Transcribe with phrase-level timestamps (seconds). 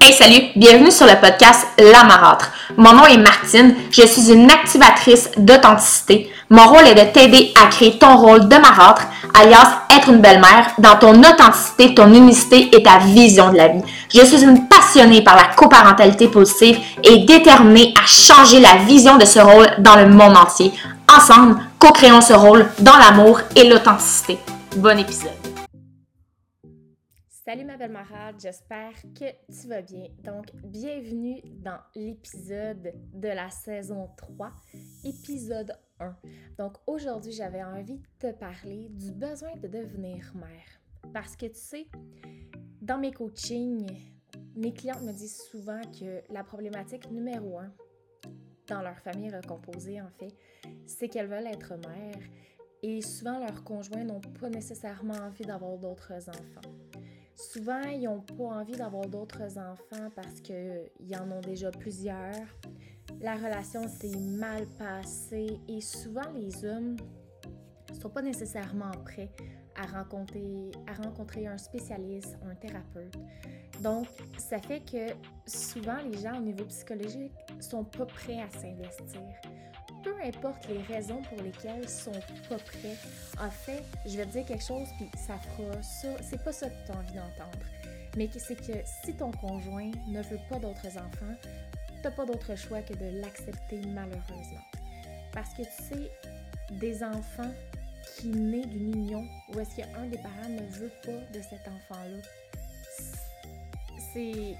[0.00, 2.50] Hey salut, bienvenue sur le podcast La Marâtre.
[2.76, 6.32] Mon nom est Martine, je suis une activatrice d'authenticité.
[6.50, 9.02] Mon rôle est de t'aider à créer ton rôle de marâtre,
[9.34, 13.82] alias être une belle-mère, dans ton authenticité, ton unicité et ta vision de la vie.
[14.14, 19.24] Je suis une passionnée par la coparentalité positive et déterminée à changer la vision de
[19.24, 20.72] ce rôle dans le monde entier.
[21.14, 24.38] Ensemble, co-créons ce rôle dans l'amour et l'authenticité.
[24.76, 25.32] Bon épisode.
[27.48, 30.08] Salut ma belle marade, j'espère que tu vas bien.
[30.22, 34.52] Donc, bienvenue dans l'épisode de la saison 3,
[35.02, 36.14] épisode 1.
[36.58, 40.82] Donc, aujourd'hui, j'avais envie de te parler du besoin de devenir mère.
[41.14, 41.86] Parce que tu sais,
[42.82, 43.96] dans mes coachings,
[44.54, 47.72] mes clientes me disent souvent que la problématique numéro un
[48.66, 50.36] dans leur famille recomposée, en fait,
[50.84, 52.28] c'est qu'elles veulent être mères
[52.82, 56.87] et souvent leurs conjoints n'ont pas nécessairement envie d'avoir d'autres enfants.
[57.38, 62.34] Souvent, ils n'ont pas envie d'avoir d'autres enfants parce qu'ils en ont déjà plusieurs.
[63.20, 66.96] La relation s'est mal passée et souvent les hommes
[67.90, 69.30] ne sont pas nécessairement prêts
[69.76, 73.16] à rencontrer, à rencontrer un spécialiste, un thérapeute.
[73.82, 75.14] Donc, ça fait que
[75.46, 79.22] souvent les gens au niveau psychologique sont pas prêts à s'investir
[80.02, 82.96] peu importe les raisons pour lesquelles ils sont pas prêts,
[83.40, 86.08] en fait, je vais te dire quelque chose, puis ça fera ça.
[86.22, 87.58] C'est pas ça que tu as envie d'entendre.
[88.16, 91.34] Mais c'est que si ton conjoint ne veut pas d'autres enfants,
[92.02, 94.64] t'as pas d'autre choix que de l'accepter malheureusement.
[95.32, 96.10] Parce que tu sais,
[96.72, 97.52] des enfants
[98.16, 99.24] qui naissent d'une union
[99.54, 102.22] où est-ce qu'un des parents ne veut pas de cet enfant-là,
[104.12, 104.56] c'est,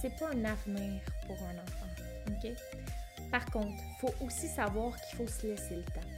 [0.00, 1.82] c'est pas un avenir pour un enfant.
[2.28, 2.52] OK?
[3.32, 6.08] Par contre, il faut aussi savoir qu'il faut se laisser le temps.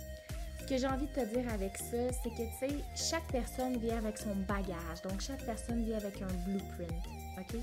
[0.61, 3.79] Ce que j'ai envie de te dire avec ça, c'est que, tu sais, chaque personne
[3.79, 5.01] vient avec son bagage.
[5.05, 6.91] Donc, chaque personne vient avec un blueprint.
[7.39, 7.61] OK?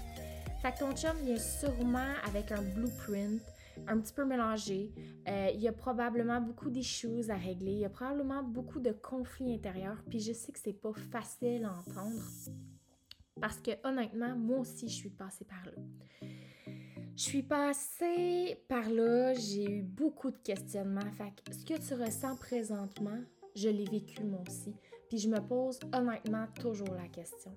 [0.62, 3.42] Fait que ton chum vient sûrement avec un blueprint
[3.88, 4.94] un petit peu mélangé.
[5.28, 7.72] Euh, il y a probablement beaucoup d'issues à régler.
[7.72, 10.02] Il y a probablement beaucoup de conflits intérieurs.
[10.10, 12.22] Puis je sais que c'est pas facile à entendre.
[13.42, 15.82] Parce que honnêtement, moi aussi, je suis passée par là.
[17.22, 21.12] Je suis passée par là, j'ai eu beaucoup de questionnements.
[21.20, 23.20] Fait que ce que tu ressens présentement,
[23.56, 24.74] je l'ai vécu moi aussi.
[25.08, 27.56] Puis je me pose honnêtement toujours la question.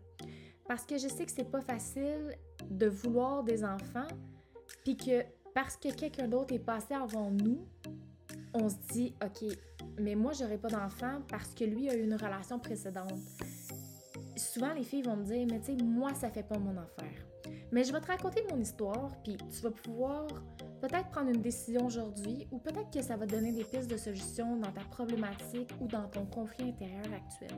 [0.68, 2.36] Parce que je sais que c'est pas facile
[2.68, 4.06] de vouloir des enfants,
[4.84, 5.22] puis que
[5.54, 7.66] parce que quelqu'un d'autre est passé avant nous,
[8.52, 9.50] on se dit, OK,
[9.98, 13.18] mais moi, j'aurais pas d'enfant parce que lui a eu une relation précédente.
[14.36, 17.23] Souvent, les filles vont me dire, mais tu sais, moi, ça fait pas mon affaire.
[17.74, 20.28] Mais je vais te raconter mon histoire, puis tu vas pouvoir
[20.80, 24.54] peut-être prendre une décision aujourd'hui ou peut-être que ça va donner des pistes de solution
[24.58, 27.50] dans ta problématique ou dans ton conflit intérieur actuel.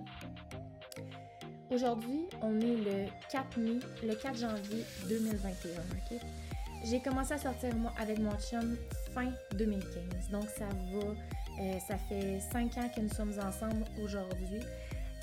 [1.71, 6.21] Aujourd'hui, on est le 4 mai, le 4 janvier 2021, ok?
[6.87, 8.75] J'ai commencé à sortir avec mon chum
[9.13, 14.61] fin 2015, donc ça va, euh, ça fait 5 ans que nous sommes ensemble aujourd'hui.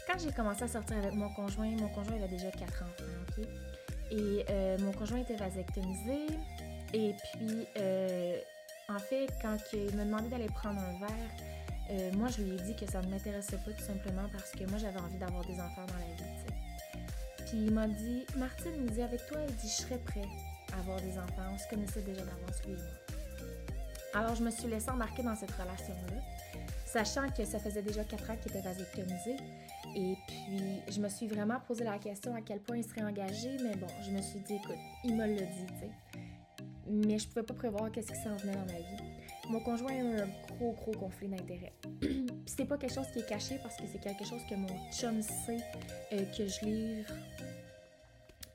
[0.06, 3.48] Quand j'ai commencé à sortir avec mon conjoint, mon conjoint avait déjà 4 enfants, ok?
[4.13, 6.28] Et euh, mon conjoint était vasectomisé.
[6.94, 8.38] Et puis, euh,
[8.88, 11.31] en fait, quand il m'a demandé d'aller prendre un verre,
[11.90, 14.66] euh, moi, je lui ai dit que ça ne m'intéressait pas tout simplement parce que
[14.69, 16.23] moi, j'avais envie d'avoir des enfants dans la vie.
[17.38, 20.25] Puis il m'a dit, Martine, il dit, avec toi, il dit, je serais prêt
[20.75, 21.50] à avoir des enfants.
[21.52, 22.85] On se connaissait déjà d'avance, lui et moi.
[24.13, 26.22] Alors, je me suis laissée embarquer dans cette relation-là,
[26.85, 29.38] sachant que ça faisait déjà quatre ans qu'il était vasectomisé.
[29.96, 33.58] Et puis, je me suis vraiment posé la question à quel point il serait engagé,
[33.64, 35.92] mais bon, je me suis dit, écoute, il me l'a dit, tu sais.
[36.88, 39.04] Mais je pouvais pas prévoir qu'est-ce qui s'en venait dans ma vie.
[39.50, 41.74] Mon conjoint a eu un gros, gros conflit d'intérêts.
[42.00, 44.68] puis c'est pas quelque chose qui est caché parce que c'est quelque chose que mon
[44.92, 45.60] chum sait
[46.14, 47.14] euh, que je livre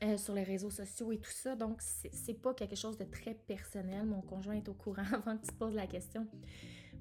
[0.03, 1.55] euh, sur les réseaux sociaux et tout ça.
[1.55, 4.05] Donc, c'est pas quelque chose de très personnel.
[4.05, 6.25] Mon conjoint est au courant avant que tu te poses la question.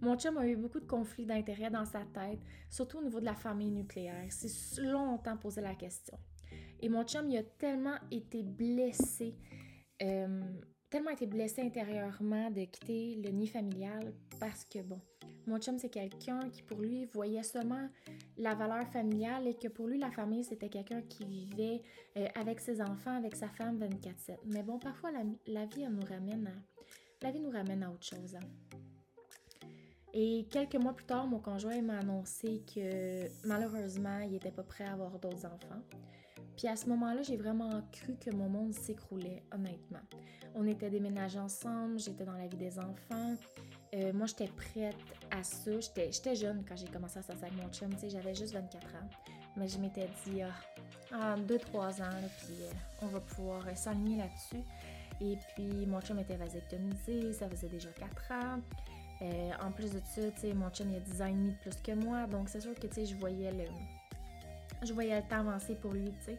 [0.01, 2.39] Mon chum a eu beaucoup de conflits d'intérêts dans sa tête,
[2.71, 4.27] surtout au niveau de la famille nucléaire.
[4.31, 6.17] C'est longtemps posé la question.
[6.81, 9.35] Et mon chum, il a tellement été blessé,
[10.03, 10.41] euh,
[10.89, 15.01] tellement été blessé intérieurement de quitter le nid familial parce que, bon,
[15.49, 17.89] mon chum, c'est quelqu'un qui, pour lui, voyait seulement
[18.37, 21.83] la valeur familiale et que pour lui, la famille, c'était quelqu'un qui vivait
[22.17, 24.37] euh, avec ses enfants, avec sa femme 24-7.
[24.47, 27.91] Mais bon, parfois, la, vie, elle nous ramène à...
[27.91, 28.37] Autre chose.
[28.37, 28.79] Hein.
[30.15, 34.85] Et quelques mois plus tard, mon conjoint m'a annoncé que malheureusement, il n'était pas prêt
[34.85, 35.83] à avoir d'autres enfants.
[36.57, 40.01] Puis à ce moment-là, j'ai vraiment cru que mon monde s'écroulait, honnêtement.
[40.55, 43.37] On était déménagés ensemble, j'étais dans la vie des enfants.
[43.95, 44.97] Euh, moi, j'étais prête
[45.31, 45.71] à ça.
[45.79, 49.09] J'étais jeune quand j'ai commencé à sortir avec mon chum, j'avais juste 24 ans.
[49.57, 50.43] Mais je m'étais dit,
[51.13, 52.73] ah, 2-3 ans, puis euh,
[53.03, 54.65] on va pouvoir s'aligner là-dessus.
[55.21, 58.61] Et puis, mon chum était vasectomisé, ça faisait déjà 4 ans.
[59.21, 61.51] Euh, en plus de ça, tu sais, mon chum, il a 10 ans et demi
[61.51, 62.27] de plus que moi.
[62.27, 63.65] Donc, c'est sûr que, tu sais, je voyais le...
[64.83, 66.39] Je voyais le temps avancer pour lui, tu sais.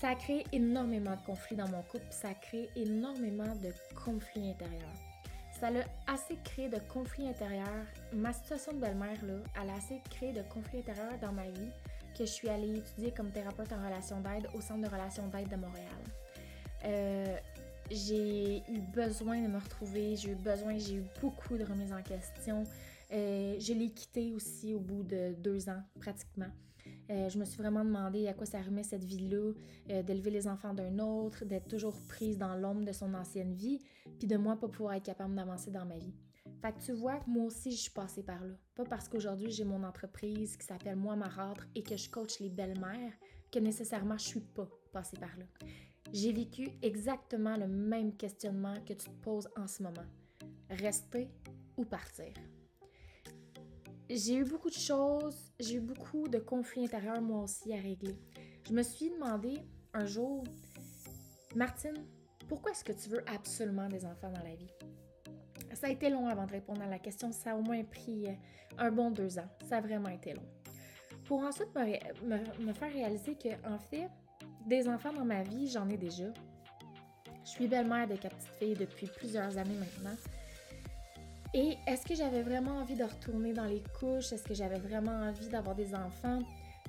[0.00, 3.72] Ça a créé énormément de conflits dans mon couple, ça a créé énormément de
[4.04, 4.96] conflits intérieurs.
[5.60, 7.86] Ça a assez créé de conflits intérieurs.
[8.12, 11.70] Ma situation de belle-mère, là, elle a assez créé de conflits intérieurs dans ma vie
[12.18, 15.48] que je suis allée étudier comme thérapeute en relation d'aide au Centre de relations d'aide
[15.48, 15.86] de Montréal.
[16.84, 17.36] Euh,
[17.90, 22.02] j'ai eu besoin de me retrouver, j'ai eu besoin, j'ai eu beaucoup de remises en
[22.02, 22.64] question.
[23.12, 26.50] Euh, je l'ai quitté aussi au bout de deux ans, pratiquement.
[27.10, 29.52] Euh, je me suis vraiment demandé à quoi ça remet cette vie-là,
[30.02, 33.80] d'élever les enfants d'un autre, d'être toujours prise dans l'ombre de son ancienne vie,
[34.18, 36.14] puis de moi pas pouvoir être capable d'avancer dans ma vie.
[36.62, 38.54] Fait tu vois que moi aussi, je suis passée par là.
[38.76, 42.50] Pas parce qu'aujourd'hui, j'ai mon entreprise qui s'appelle Moi Marâtre et que je coach les
[42.50, 43.12] belles-mères
[43.50, 45.44] que nécessairement je suis pas passée par là.
[46.12, 50.04] J'ai vécu exactement le même questionnement que tu te poses en ce moment.
[50.68, 51.28] Rester
[51.76, 52.32] ou partir?
[54.10, 58.18] J'ai eu beaucoup de choses, j'ai eu beaucoup de conflits intérieurs moi aussi à régler.
[58.68, 59.58] Je me suis demandé
[59.94, 60.44] un jour,
[61.54, 62.04] Martine,
[62.46, 64.70] pourquoi est-ce que tu veux absolument des enfants dans la vie?
[65.72, 67.32] Ça a été long avant de répondre à la question.
[67.32, 68.32] Ça a au moins pris euh,
[68.76, 69.48] un bon deux ans.
[69.66, 70.44] Ça a vraiment été long.
[71.24, 74.10] Pour ensuite me, faire réaliser que, en fait,
[74.66, 76.26] des enfants dans ma vie, j'en ai déjà.
[77.44, 80.16] Je suis belle-mère de quatre petites filles depuis plusieurs années maintenant.
[81.54, 84.32] Et est-ce que j'avais vraiment envie de retourner dans les couches?
[84.32, 86.38] Est-ce que j'avais vraiment envie d'avoir des enfants?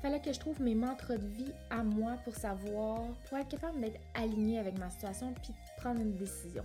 [0.02, 3.82] Fallait que je trouve mes mantras de vie à moi pour savoir, pour être capable
[3.82, 6.64] d'être alignée avec ma situation puis prendre une décision.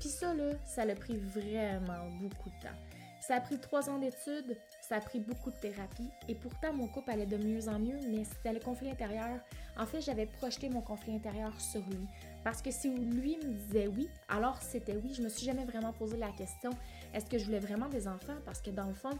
[0.00, 2.76] Puis ça, là, ça a pris vraiment beaucoup de temps.
[3.20, 4.56] Ça a pris trois ans d'études,
[4.88, 7.98] ça a pris beaucoup de thérapie et pourtant mon couple allait de mieux en mieux,
[8.08, 9.38] mais c'était le conflit intérieur.
[9.76, 12.06] En fait, j'avais projeté mon conflit intérieur sur lui
[12.42, 15.12] parce que si lui me disait oui, alors c'était oui.
[15.12, 16.70] Je me suis jamais vraiment posé la question
[17.12, 18.36] est-ce que je voulais vraiment des enfants?
[18.44, 19.10] Parce que dans le fond,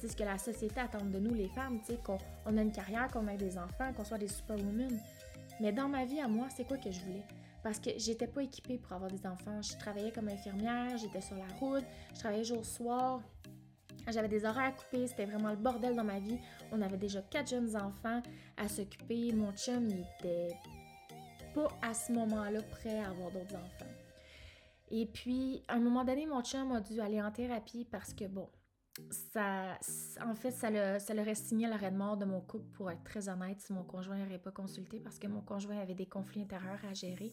[0.00, 2.72] c'est ce que la société attend de nous, les femmes, tu sais, qu'on a une
[2.72, 5.00] carrière, qu'on ait des enfants, qu'on soit des superwomen.
[5.60, 7.24] Mais dans ma vie à moi, c'est quoi que je voulais?
[7.62, 9.60] Parce que j'étais pas équipée pour avoir des enfants.
[9.62, 11.84] Je travaillais comme infirmière, j'étais sur la route,
[12.14, 13.22] je travaillais jour-soir.
[14.08, 16.38] J'avais des horaires coupés, c'était vraiment le bordel dans ma vie.
[16.72, 18.22] On avait déjà quatre jeunes enfants
[18.56, 19.32] à s'occuper.
[19.32, 20.54] Mon chum, il était
[21.54, 23.90] pas à ce moment-là prêt à avoir d'autres enfants.
[24.90, 28.24] Et puis, à un moment donné, mon chum a dû aller en thérapie parce que,
[28.26, 28.48] bon,
[29.10, 29.78] ça,
[30.24, 33.02] en fait, ça, le, ça leur signé l'arrêt de mort de mon couple, pour être
[33.02, 36.42] très honnête, si mon conjoint n'aurait pas consulté, parce que mon conjoint avait des conflits
[36.42, 37.32] intérieurs à gérer.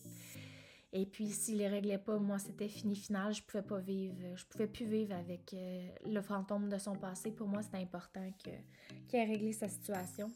[0.96, 3.34] Et puis, s'il les réglait pas, moi, c'était fini final.
[3.34, 7.32] Je pouvais pas vivre, je pouvais plus vivre avec euh, le fantôme de son passé.
[7.32, 10.32] Pour moi, c'était important qu'il ait réglé sa situation.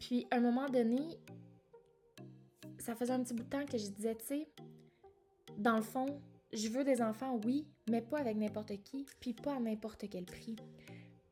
[0.00, 0.98] Puis, à un moment donné,
[2.80, 4.48] ça faisait un petit bout de temps que je disais, tu sais,
[5.56, 6.20] dans le fond,
[6.52, 10.24] je veux des enfants, oui, mais pas avec n'importe qui, puis pas à n'importe quel
[10.24, 10.56] prix.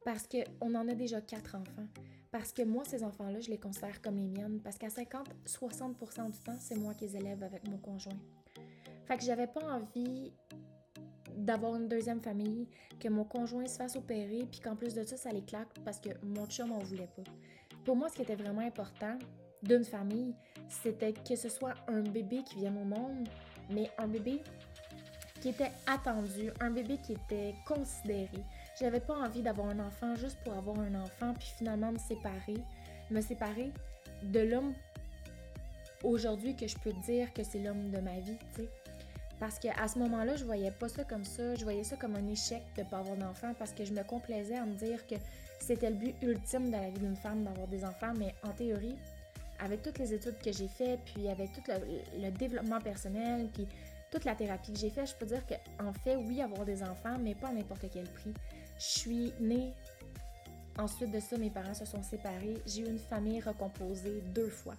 [0.04, 1.88] Parce qu'on en a déjà quatre enfants.
[2.34, 4.58] Parce que moi, ces enfants-là, je les considère comme les miennes.
[4.58, 8.18] Parce qu'à 50-60% du temps, c'est moi qui les élève avec mon conjoint.
[9.06, 10.32] Fait que j'avais pas envie
[11.36, 12.66] d'avoir une deuxième famille,
[12.98, 16.00] que mon conjoint se fasse opérer, puis qu'en plus de ça, ça les claque parce
[16.00, 17.22] que mon chum m'en voulait pas.
[17.84, 19.16] Pour moi, ce qui était vraiment important
[19.62, 20.34] d'une famille,
[20.68, 23.28] c'était que ce soit un bébé qui vienne au monde,
[23.70, 24.40] mais un bébé
[25.40, 28.42] qui était attendu, un bébé qui était considéré.
[28.78, 32.56] J'avais pas envie d'avoir un enfant juste pour avoir un enfant, puis finalement me séparer,
[33.10, 33.70] me séparer
[34.22, 34.74] de l'homme
[36.02, 38.68] aujourd'hui que je peux dire que c'est l'homme de ma vie, tu sais.
[39.38, 42.26] Parce qu'à ce moment-là, je voyais pas ça comme ça, je voyais ça comme un
[42.28, 45.16] échec de pas avoir d'enfant parce que je me complaisais à me dire que
[45.58, 48.96] c'était le but ultime de la vie d'une femme d'avoir des enfants, mais en théorie,
[49.60, 53.66] avec toutes les études que j'ai faites, puis avec tout le, le développement personnel, puis
[54.10, 56.82] toute la thérapie que j'ai faite, je peux dire que en fait, oui, avoir des
[56.82, 58.32] enfants, mais pas à n'importe quel prix.
[58.78, 59.72] Je suis née.
[60.78, 62.56] Ensuite de ça, mes parents se sont séparés.
[62.66, 64.74] J'ai eu une famille recomposée deux fois.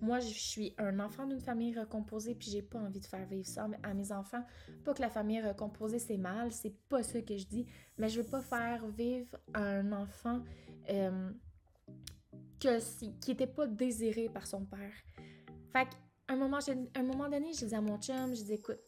[0.00, 3.46] Moi, je suis un enfant d'une famille recomposée, puis j'ai pas envie de faire vivre
[3.46, 4.44] ça à mes enfants.
[4.84, 7.66] Pas que la famille recomposée, c'est mal, c'est pas ça que je dis,
[7.98, 10.42] mais je veux pas faire vivre un enfant
[10.90, 11.30] euh,
[12.60, 14.92] que, qui était pas désiré par son père.
[15.72, 15.88] Fait
[16.28, 16.58] un moment,
[16.94, 18.80] un moment donné, j'ai dit à mon chum, j'ai dit, écoute,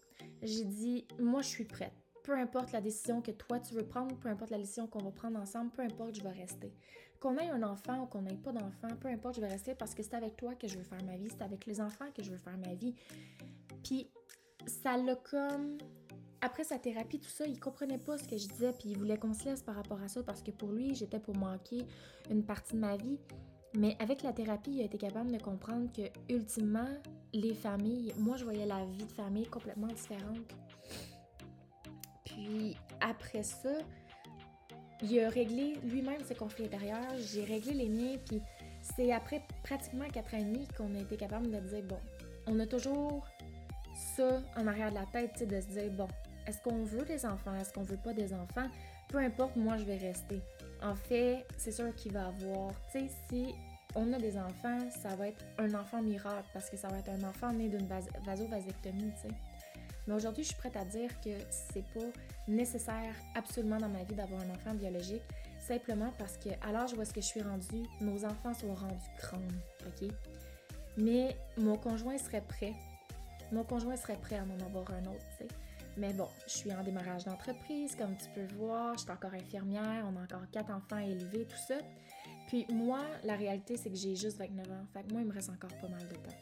[0.43, 1.93] j'ai dit, moi, je suis prête.
[2.29, 5.11] Peu importe la décision que toi, tu veux prendre, peu importe la décision qu'on va
[5.11, 6.75] prendre ensemble, peu importe, je vais rester.
[7.21, 9.95] Qu'on ait un enfant ou qu'on n'ait pas d'enfant, peu importe, je vais rester parce
[9.95, 12.23] que c'est avec toi que je veux faire ma vie, c'est avec les enfants que
[12.23, 12.95] je veux faire ma vie.
[13.83, 14.11] Puis,
[14.67, 15.79] ça l'a comme...
[16.43, 19.17] Après sa thérapie, tout ça, il comprenait pas ce que je disais, puis il voulait
[19.17, 21.87] qu'on se laisse par rapport à ça parce que pour lui, j'étais pour manquer
[22.29, 23.19] une partie de ma vie.
[23.75, 26.91] Mais avec la thérapie, il a été capable de comprendre que, ultimement,
[27.33, 30.55] les familles, moi, je voyais la vie de famille complètement différente.
[32.39, 33.73] Puis après ça,
[35.03, 37.03] il a réglé lui-même ses conflits intérieurs,
[37.33, 38.41] j'ai réglé les miens, puis
[38.81, 41.99] c'est après pratiquement quatre ans et demi qu'on a été capable de dire bon,
[42.47, 43.27] on a toujours
[44.17, 46.07] ça en arrière de la tête, de se dire bon,
[46.47, 48.69] est-ce qu'on veut des enfants, est-ce qu'on veut pas des enfants,
[49.09, 50.41] peu importe, moi je vais rester.
[50.81, 53.55] En fait, c'est sûr qu'il va avoir, tu sais, si
[53.97, 57.09] on a des enfants, ça va être un enfant miracle parce que ça va être
[57.09, 57.89] un enfant né d'une
[58.25, 59.35] vasovasectomie, tu sais.
[60.09, 62.07] Mais aujourd'hui, je suis prête à dire que c'est pas
[62.49, 65.21] nécessaire absolument dans ma vie d'avoir un enfant biologique,
[65.61, 69.11] simplement parce que à l'âge où est-ce que je suis rendue, nos enfants sont rendus
[69.21, 69.39] grands,
[69.87, 70.09] ok?
[70.97, 72.73] Mais mon conjoint serait prêt.
[73.53, 75.49] Mon conjoint serait prêt à en avoir un autre, tu sais.
[75.99, 80.07] Mais bon, je suis en démarrage d'entreprise, comme tu peux voir, je suis encore infirmière,
[80.11, 81.75] on a encore quatre enfants à élever, tout ça.
[82.47, 84.87] Puis moi, la réalité, c'est que j'ai juste 29 ans.
[84.95, 86.37] Fait que moi, il me reste encore pas mal de temps.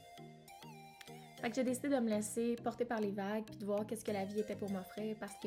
[1.46, 4.04] Fait que j'ai décidé de me laisser porter par les vagues puis de voir qu'est-ce
[4.04, 5.46] que la vie était pour m'offrir parce que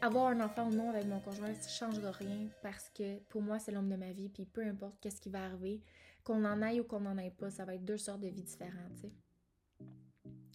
[0.00, 3.58] avoir un enfant ou non avec mon conjoint, ça changera rien parce que pour moi,
[3.58, 5.82] c'est l'homme de ma vie puis peu importe qu'est-ce qui va arriver,
[6.22, 8.44] qu'on en aille ou qu'on n'en aille pas, ça va être deux sortes de vies
[8.44, 9.08] différentes, tu.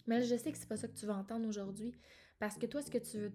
[0.06, 1.92] Mais je sais que c'est pas ça que tu vas entendre aujourd'hui
[2.38, 3.32] parce que toi, ce que tu veux,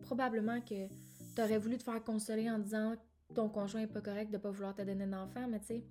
[0.00, 2.96] probablement que tu aurais voulu te faire consoler en disant
[3.36, 5.84] ton conjoint est pas correct de pas vouloir te donner d'enfant, mais tu sais,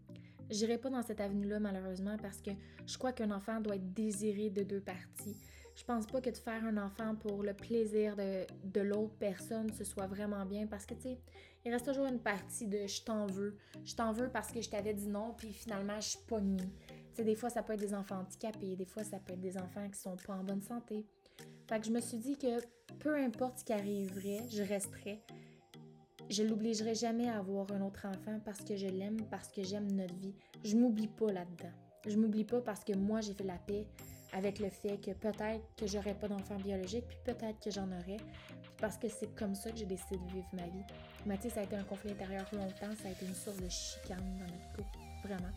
[0.50, 2.52] j'irai pas dans cette avenue-là malheureusement parce que
[2.86, 5.38] je crois qu'un enfant doit être désiré de deux parties.
[5.76, 9.72] Je pense pas que de faire un enfant pour le plaisir de, de l'autre personne,
[9.72, 11.20] ce soit vraiment bien parce que tu sais,
[11.66, 13.58] il reste toujours une partie de je t'en veux.
[13.86, 16.70] Je t'en veux parce que je t'avais dit non, puis finalement je suis pognée.
[16.88, 19.42] Tu sais, des fois ça peut être des enfants handicapés, des fois ça peut être
[19.42, 21.06] des enfants qui sont pas en bonne santé.
[21.68, 22.60] Fait que je me suis dit que
[23.00, 25.22] peu importe ce qui arriverait, je resterais
[26.30, 29.92] je l'obligerai jamais à avoir un autre enfant parce que je l'aime, parce que j'aime
[29.92, 30.36] notre vie.
[30.64, 31.72] Je m'oublie pas là-dedans.
[32.08, 33.86] Je m'oublie pas parce que moi, j'ai fait la paix
[34.32, 38.18] avec le fait que peut-être que j'aurais pas d'enfant biologique, puis peut-être que j'en aurais,
[38.78, 41.42] parce que c'est comme ça que j'ai décidé de vivre ma vie.
[41.42, 44.38] Sais, ça a été un conflit intérieur longtemps, ça a été une source de chicane
[44.38, 45.52] dans notre couple, vraiment.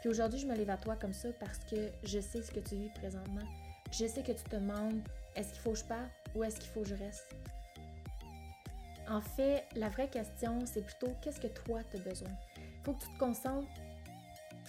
[0.00, 2.60] Puis aujourd'hui, je me lève à toi comme ça parce que je sais ce que
[2.60, 3.46] tu vis présentement.
[3.90, 5.00] Je sais que tu te demandes
[5.34, 7.34] est-ce qu'il faut que je parte ou est-ce qu'il faut que je reste?
[9.08, 12.30] En fait, la vraie question, c'est plutôt qu'est-ce que toi tu as besoin?
[12.82, 13.68] Faut que tu te concentres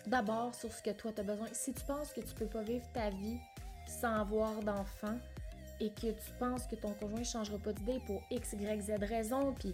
[0.05, 1.47] d'abord sur ce que toi tu as besoin.
[1.51, 3.39] Si tu penses que tu peux pas vivre ta vie
[3.87, 5.17] sans avoir d'enfant
[5.79, 8.91] et que tu penses que ton conjoint ne changera pas d'idée pour X, Y, Z
[9.01, 9.73] raison, puis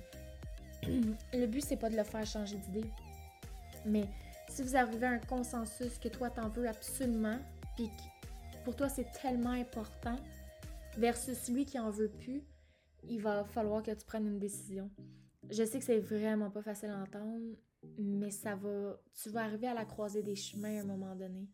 [1.33, 2.89] le but c'est pas de le faire changer d'idée.
[3.85, 4.05] Mais
[4.49, 7.37] si vous arrivez à un consensus que toi t'en veux absolument,
[7.75, 7.89] puis
[8.63, 10.15] pour toi c'est tellement important,
[10.97, 12.43] versus lui qui en veut plus,
[13.09, 14.89] il va falloir que tu prennes une décision.
[15.49, 17.55] Je sais que c'est vraiment pas facile à entendre,
[17.97, 18.99] mais ça va.
[19.21, 21.47] Tu vas arriver à la croisée des chemins à un moment donné.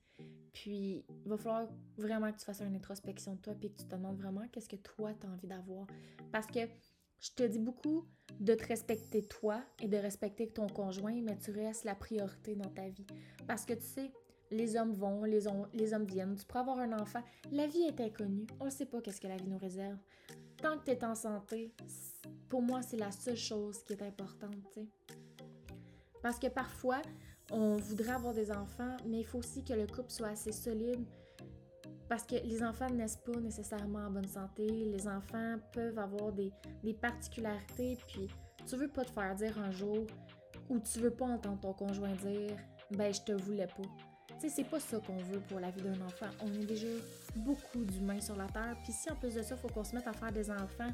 [0.53, 3.87] Puis, il va falloir vraiment que tu fasses une introspection de toi puis que tu
[3.87, 5.87] te demandes vraiment qu'est-ce que toi tu as envie d'avoir.
[6.31, 6.59] Parce que
[7.19, 8.05] je te dis beaucoup
[8.39, 12.69] de te respecter toi et de respecter ton conjoint, mais tu restes la priorité dans
[12.69, 13.05] ta vie.
[13.47, 14.11] Parce que tu sais,
[14.51, 15.41] les hommes vont, les,
[15.73, 16.35] les hommes viennent.
[16.35, 17.21] Tu pourras avoir un enfant.
[17.51, 18.47] La vie est inconnue.
[18.59, 19.97] On ne sait pas qu'est-ce que la vie nous réserve.
[20.61, 21.73] Tant que tu es en santé,
[22.49, 24.79] pour moi, c'est la seule chose qui est importante.
[26.21, 27.01] Parce que parfois,
[27.51, 31.05] on voudrait avoir des enfants, mais il faut aussi que le couple soit assez solide.
[32.09, 34.65] Parce que les enfants ne naissent pas nécessairement en bonne santé.
[34.67, 36.51] Les enfants peuvent avoir des,
[36.83, 37.97] des particularités.
[38.07, 38.27] Puis,
[38.67, 40.07] tu veux pas te faire dire un jour
[40.69, 42.57] ou tu veux pas entendre ton conjoint dire
[42.91, 43.89] ben je te voulais pas
[44.37, 46.27] c'est pas ça qu'on veut pour la vie d'un enfant.
[46.41, 46.87] On est déjà
[47.35, 48.75] beaucoup d'humains sur la Terre.
[48.83, 50.91] Puis si en plus de ça, faut qu'on se mette à faire des enfants,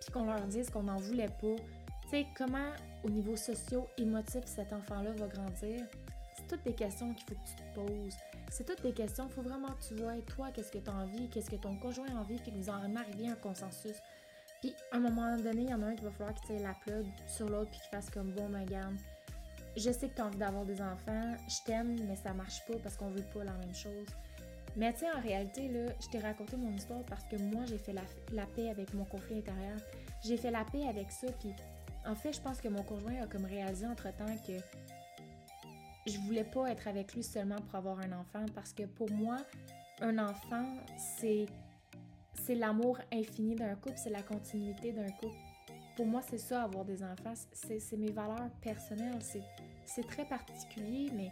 [0.00, 1.56] puis qu'on leur dise qu'on n'en voulait pas,
[2.02, 2.70] tu sais, comment
[3.04, 5.84] au niveau socio-émotif cet enfant-là va grandir?
[6.36, 8.16] C'est toutes des questions qu'il faut que tu te poses.
[8.50, 10.94] C'est toutes des questions, il faut vraiment que tu vois, toi, qu'est-ce que tu as
[10.94, 13.96] envie, qu'est-ce que ton conjoint a envie, puis que vous en arriviez à un consensus.
[14.60, 16.66] Puis à un moment donné, il y en a un qui va falloir qu'il tire
[16.66, 18.96] la plug sur l'autre, puis qu'il fasse comme bon, ma gamme
[19.78, 22.78] je sais que tu as envie d'avoir des enfants, je t'aime, mais ça marche pas
[22.82, 24.06] parce qu'on veut pas la même chose.
[24.76, 27.78] Mais tu sais, en réalité, là, je t'ai raconté mon histoire parce que moi, j'ai
[27.78, 29.78] fait la, paix avec mon conflit intérieur.
[30.24, 31.52] J'ai fait la paix avec ça, puis
[32.06, 34.54] en fait, je pense que mon conjoint a comme réalisé entre-temps que
[36.06, 39.36] je voulais pas être avec lui seulement pour avoir un enfant parce que pour moi,
[40.00, 40.64] un enfant,
[40.96, 41.46] c'est
[42.44, 45.36] c'est l'amour infini d'un couple, c'est la continuité d'un couple
[45.98, 47.34] pour moi, c'est ça, avoir des enfants.
[47.52, 49.18] C'est mes valeurs personnelles.
[49.20, 49.42] C'est
[50.06, 51.30] très particulier, mais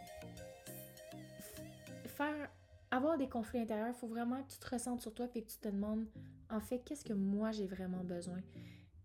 [2.07, 2.49] faire
[2.91, 5.49] avoir des conflits intérieurs, il faut vraiment que tu te ressentes sur toi et que
[5.49, 6.07] tu te demandes,
[6.49, 8.39] en fait, qu'est-ce que moi j'ai vraiment besoin?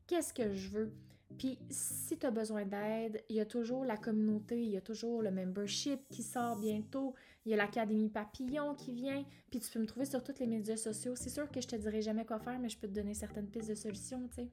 [0.06, 0.92] Qu'est-ce que je veux?
[1.38, 4.80] Puis si tu as besoin d'aide, il y a toujours la communauté, il y a
[4.80, 9.70] toujours le membership qui sort bientôt, il y a l'Académie Papillon qui vient, puis tu
[9.70, 11.14] peux me trouver sur tous les médias sociaux.
[11.16, 13.48] C'est sûr que je te dirai jamais quoi faire, mais je peux te donner certaines
[13.48, 14.48] pistes de solutions, tu sais.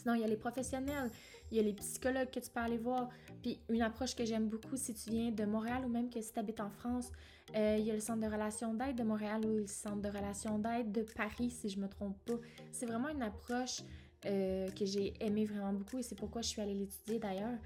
[0.00, 1.10] Sinon, il y a les professionnels,
[1.50, 3.08] il y a les psychologues que tu peux aller voir.
[3.42, 6.32] Puis une approche que j'aime beaucoup si tu viens de Montréal ou même que si
[6.32, 7.12] tu habites en France,
[7.54, 10.08] euh, il y a le centre de relations d'aide de Montréal ou le centre de
[10.08, 12.38] relations d'aide de Paris, si je me trompe pas.
[12.72, 13.82] C'est vraiment une approche
[14.24, 17.58] euh, que j'ai aimé vraiment beaucoup et c'est pourquoi je suis allée l'étudier d'ailleurs.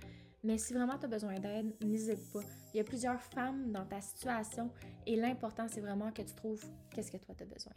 [0.43, 2.43] Mais si vraiment tu as besoin d'aide, n'hésite pas.
[2.73, 4.71] Il y a plusieurs femmes dans ta situation
[5.07, 7.73] et l'important, c'est vraiment que tu trouves qu'est-ce que toi tu as besoin.